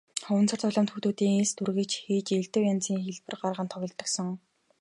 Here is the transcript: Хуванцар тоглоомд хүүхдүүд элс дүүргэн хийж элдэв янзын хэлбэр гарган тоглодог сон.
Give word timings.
Хуванцар 0.25 0.59
тоглоомд 0.61 0.91
хүүхдүүд 0.91 1.19
элс 1.33 1.51
дүүргэн 1.53 1.89
хийж 2.03 2.27
элдэв 2.39 2.63
янзын 2.71 3.03
хэлбэр 3.05 3.35
гарган 3.41 3.67
тоглодог 3.71 4.07
сон. 4.15 4.29